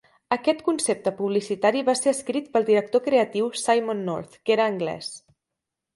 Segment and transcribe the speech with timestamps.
[0.35, 5.13] Aquest concepte publicitari va ser escrit pel director creatiu Simon North, que era anglès.